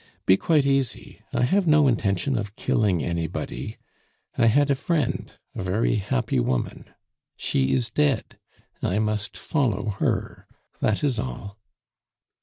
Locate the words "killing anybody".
2.55-3.77